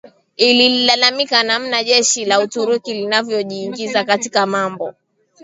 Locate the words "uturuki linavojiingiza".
2.39-4.03